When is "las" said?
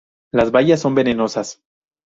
0.33-0.49